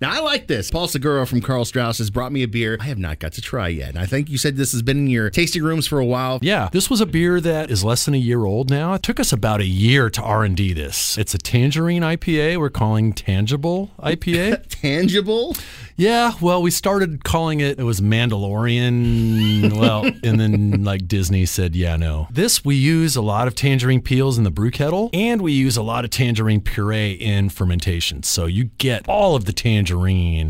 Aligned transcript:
Now, 0.00 0.10
I 0.10 0.18
like 0.18 0.48
this. 0.48 0.72
Paul 0.72 0.88
Segura 0.88 1.24
from 1.24 1.40
Karl 1.40 1.64
Strauss 1.64 1.98
has 1.98 2.10
brought 2.10 2.32
me 2.32 2.42
a 2.42 2.48
beer 2.48 2.76
I 2.80 2.84
have 2.86 2.98
not 2.98 3.20
got 3.20 3.32
to 3.34 3.40
try 3.40 3.68
yet. 3.68 3.90
And 3.90 3.98
I 4.00 4.06
think 4.06 4.28
you 4.28 4.36
said 4.38 4.56
this 4.56 4.72
has 4.72 4.82
been 4.82 4.98
in 4.98 5.06
your 5.06 5.30
tasting 5.30 5.62
rooms 5.62 5.86
for 5.86 6.00
a 6.00 6.04
while. 6.04 6.40
Yeah, 6.42 6.68
this 6.72 6.90
was 6.90 7.00
a 7.00 7.06
beer 7.06 7.40
that 7.40 7.70
is 7.70 7.84
less 7.84 8.04
than 8.04 8.12
a 8.12 8.18
year 8.18 8.44
old 8.44 8.70
now. 8.70 8.94
It 8.94 9.04
took 9.04 9.20
us 9.20 9.32
about 9.32 9.60
a 9.60 9.66
year 9.66 10.10
to 10.10 10.20
R&D 10.20 10.72
this. 10.72 11.16
It's 11.16 11.32
a 11.32 11.38
tangerine 11.38 12.02
IPA 12.02 12.58
we're 12.58 12.70
calling 12.70 13.12
Tangible 13.12 13.92
IPA. 14.00 14.66
Tangible? 14.68 15.54
Yeah, 15.96 16.32
well, 16.40 16.60
we 16.60 16.72
started 16.72 17.22
calling 17.22 17.60
it, 17.60 17.78
it 17.78 17.84
was 17.84 18.00
Mandalorian. 18.00 19.78
well, 19.78 20.04
and 20.24 20.40
then 20.40 20.82
like 20.82 21.06
Disney 21.06 21.46
said, 21.46 21.76
yeah, 21.76 21.94
no. 21.94 22.26
This, 22.32 22.64
we 22.64 22.74
use 22.74 23.14
a 23.14 23.22
lot 23.22 23.46
of 23.46 23.54
tangerine 23.54 24.02
peels 24.02 24.36
in 24.36 24.42
the 24.42 24.50
brew 24.50 24.72
kettle, 24.72 25.10
and 25.12 25.40
we 25.40 25.52
use 25.52 25.76
a 25.76 25.84
lot 25.84 26.02
of 26.02 26.10
tangerine 26.10 26.62
puree 26.62 27.12
in 27.12 27.48
fermentation. 27.48 28.24
So 28.24 28.46
you 28.46 28.64
get 28.78 29.08
all 29.08 29.36
of 29.36 29.44
the 29.44 29.52
tangerine 29.52 29.83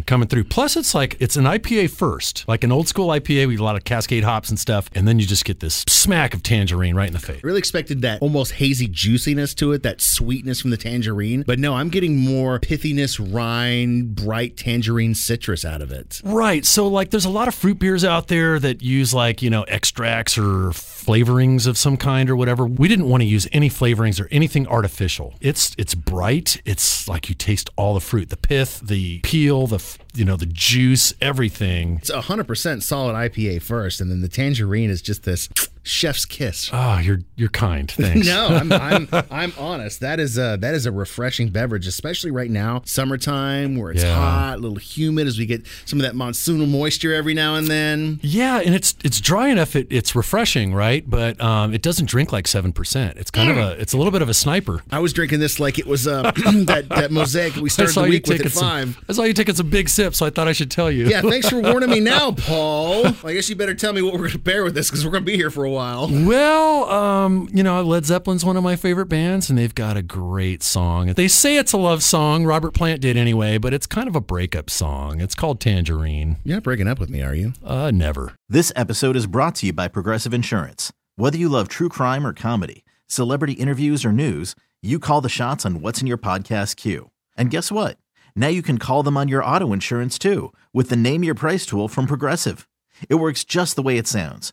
coming 0.06 0.28
through. 0.28 0.44
Plus, 0.44 0.76
it's 0.76 0.94
like, 0.94 1.16
it's 1.20 1.36
an 1.36 1.44
IPA 1.44 1.90
first, 1.90 2.46
like 2.48 2.64
an 2.64 2.72
old 2.72 2.88
school 2.88 3.08
IPA 3.08 3.48
with 3.48 3.60
a 3.60 3.64
lot 3.64 3.76
of 3.76 3.84
Cascade 3.84 4.24
hops 4.24 4.48
and 4.48 4.58
stuff. 4.58 4.90
And 4.94 5.06
then 5.06 5.18
you 5.18 5.26
just 5.26 5.44
get 5.44 5.60
this 5.60 5.84
smack 5.88 6.34
of 6.34 6.42
tangerine 6.42 6.94
right 6.94 7.08
in 7.08 7.12
the 7.12 7.18
face. 7.18 7.40
I 7.42 7.46
really 7.46 7.58
expected 7.58 8.02
that 8.02 8.22
almost 8.22 8.52
hazy 8.52 8.88
juiciness 8.88 9.54
to 9.54 9.72
it, 9.72 9.82
that 9.82 10.00
sweetness 10.00 10.60
from 10.60 10.70
the 10.70 10.76
tangerine. 10.76 11.42
But 11.46 11.58
no, 11.58 11.74
I'm 11.74 11.88
getting 11.88 12.16
more 12.16 12.58
pithiness, 12.60 13.18
rind, 13.34 14.14
bright 14.14 14.56
tangerine 14.56 15.14
citrus 15.14 15.64
out 15.64 15.82
of 15.82 15.90
it. 15.90 16.20
Right. 16.24 16.64
So, 16.64 16.86
like, 16.88 17.10
there's 17.10 17.24
a 17.24 17.30
lot 17.30 17.48
of 17.48 17.54
fruit 17.54 17.78
beers 17.78 18.04
out 18.04 18.28
there 18.28 18.58
that 18.58 18.82
use, 18.82 19.14
like, 19.14 19.42
you 19.42 19.50
know, 19.50 19.62
extracts 19.64 20.38
or 20.38 20.70
flavorings 20.70 21.66
of 21.66 21.76
some 21.76 21.96
kind 21.96 22.30
or 22.30 22.36
whatever. 22.36 22.66
We 22.66 22.88
didn't 22.88 23.08
want 23.08 23.22
to 23.22 23.26
use 23.26 23.46
any 23.52 23.68
flavorings 23.68 24.20
or 24.20 24.28
anything 24.30 24.66
artificial. 24.66 25.34
It's 25.40 25.74
it's 25.78 25.94
bright. 25.94 26.60
It's 26.64 27.08
like 27.08 27.28
you 27.28 27.34
taste 27.34 27.70
all 27.76 27.94
the 27.94 28.00
fruit, 28.00 28.30
the 28.30 28.36
pith, 28.36 28.80
the 28.80 29.20
peel, 29.24 29.66
the 29.66 29.82
you 30.14 30.24
know 30.24 30.36
the 30.36 30.46
juice, 30.46 31.12
everything. 31.20 31.96
It's 31.96 32.10
100% 32.10 32.82
solid 32.82 33.14
IPA 33.14 33.62
first, 33.62 34.00
and 34.00 34.10
then 34.10 34.20
the 34.20 34.28
tangerine 34.28 34.90
is 34.90 35.02
just 35.02 35.24
this 35.24 35.48
chef's 35.84 36.24
kiss. 36.24 36.70
Ah, 36.72 36.96
oh, 36.96 37.00
you're 37.00 37.20
you're 37.36 37.48
kind. 37.48 37.90
Thanks. 37.90 38.26
no, 38.26 38.48
I'm, 38.48 38.72
I'm 38.72 39.08
I'm 39.30 39.52
honest. 39.56 40.00
That 40.00 40.18
is 40.18 40.36
a 40.36 40.56
that 40.60 40.74
is 40.74 40.86
a 40.86 40.92
refreshing 40.92 41.50
beverage, 41.50 41.86
especially 41.86 42.32
right 42.32 42.50
now, 42.50 42.82
summertime 42.84 43.76
where 43.76 43.92
it's 43.92 44.02
yeah. 44.02 44.14
hot, 44.14 44.54
a 44.56 44.60
little 44.60 44.78
humid 44.78 45.26
as 45.26 45.38
we 45.38 45.46
get 45.46 45.64
some 45.84 46.00
of 46.00 46.04
that 46.04 46.14
monsoonal 46.14 46.68
moisture 46.68 47.14
every 47.14 47.34
now 47.34 47.54
and 47.54 47.68
then. 47.68 48.18
Yeah, 48.22 48.60
and 48.60 48.74
it's 48.74 48.96
it's 49.04 49.20
dry 49.20 49.48
enough. 49.48 49.76
It, 49.76 49.86
it's 49.90 50.16
refreshing, 50.16 50.74
right? 50.74 51.08
But 51.08 51.40
um, 51.40 51.72
it 51.72 51.82
doesn't 51.82 52.06
drink 52.06 52.32
like 52.32 52.48
seven 52.48 52.72
percent. 52.72 53.18
It's 53.18 53.30
kind 53.30 53.50
mm. 53.50 53.52
of 53.52 53.58
a 53.58 53.80
it's 53.80 53.92
a 53.92 53.96
little 53.96 54.12
bit 54.12 54.22
of 54.22 54.28
a 54.28 54.34
sniper. 54.34 54.82
I 54.90 54.98
was 54.98 55.12
drinking 55.12 55.40
this 55.40 55.60
like 55.60 55.78
it 55.78 55.86
was 55.86 56.08
uh, 56.08 56.22
that 56.64 56.86
that 56.88 57.12
mosaic 57.12 57.54
we 57.56 57.68
started 57.70 57.94
the 57.94 58.02
week 58.02 58.26
with 58.26 58.44
at 58.44 58.52
five. 58.52 58.94
Some, 58.94 59.04
I 59.08 59.12
saw 59.12 59.22
you 59.24 59.34
taking 59.34 59.54
some 59.54 59.70
big 59.70 59.88
sips, 59.88 60.18
so 60.18 60.26
I 60.26 60.30
thought 60.30 60.48
I 60.48 60.52
should 60.52 60.70
tell 60.70 60.90
you. 60.90 61.06
Yeah, 61.06 61.20
thanks 61.20 61.48
for 61.48 61.60
warning 61.60 61.90
me 61.90 62.00
now, 62.00 62.32
Paul. 62.32 63.06
I 63.24 63.34
guess 63.34 63.48
you 63.48 63.56
better 63.56 63.74
tell 63.74 63.92
me 63.92 64.02
what 64.02 64.14
we're 64.14 64.20
going 64.20 64.30
to 64.32 64.38
pair 64.38 64.64
with 64.64 64.74
this 64.74 64.88
because 64.88 65.04
we're 65.04 65.12
going 65.12 65.24
to 65.24 65.30
be 65.30 65.36
here 65.36 65.50
for 65.50 65.64
a 65.64 65.73
while. 65.74 66.08
Well, 66.24 66.88
um, 66.90 67.48
you 67.52 67.62
know, 67.62 67.82
Led 67.82 68.04
Zeppelin's 68.06 68.44
one 68.44 68.56
of 68.56 68.62
my 68.64 68.76
favorite 68.76 69.06
bands, 69.06 69.50
and 69.50 69.58
they've 69.58 69.74
got 69.74 69.96
a 69.96 70.02
great 70.02 70.62
song. 70.62 71.08
They 71.08 71.28
say 71.28 71.58
it's 71.58 71.72
a 71.72 71.76
love 71.76 72.02
song. 72.02 72.44
Robert 72.44 72.72
Plant 72.72 73.00
did 73.00 73.16
anyway, 73.16 73.58
but 73.58 73.74
it's 73.74 73.86
kind 73.86 74.08
of 74.08 74.16
a 74.16 74.20
breakup 74.20 74.70
song. 74.70 75.20
It's 75.20 75.34
called 75.34 75.60
Tangerine. 75.60 76.38
You're 76.44 76.56
not 76.56 76.62
breaking 76.62 76.88
up 76.88 76.98
with 76.98 77.10
me, 77.10 77.22
are 77.22 77.34
you? 77.34 77.52
Uh, 77.62 77.90
never. 77.90 78.36
This 78.48 78.72
episode 78.74 79.16
is 79.16 79.26
brought 79.26 79.56
to 79.56 79.66
you 79.66 79.72
by 79.72 79.88
Progressive 79.88 80.32
Insurance. 80.32 80.92
Whether 81.16 81.36
you 81.36 81.48
love 81.48 81.68
true 81.68 81.88
crime 81.88 82.26
or 82.26 82.32
comedy, 82.32 82.84
celebrity 83.06 83.52
interviews 83.54 84.04
or 84.04 84.12
news, 84.12 84.54
you 84.82 84.98
call 84.98 85.20
the 85.20 85.28
shots 85.28 85.66
on 85.66 85.80
what's 85.80 86.00
in 86.00 86.06
your 86.06 86.18
podcast 86.18 86.76
queue. 86.76 87.10
And 87.36 87.50
guess 87.50 87.70
what? 87.70 87.98
Now 88.36 88.48
you 88.48 88.62
can 88.62 88.78
call 88.78 89.02
them 89.02 89.16
on 89.16 89.28
your 89.28 89.44
auto 89.44 89.72
insurance 89.72 90.18
too 90.18 90.52
with 90.72 90.88
the 90.88 90.96
Name 90.96 91.22
Your 91.24 91.34
Price 91.34 91.66
tool 91.66 91.88
from 91.88 92.06
Progressive. 92.06 92.68
It 93.08 93.16
works 93.16 93.44
just 93.44 93.76
the 93.76 93.82
way 93.82 93.98
it 93.98 94.06
sounds. 94.06 94.52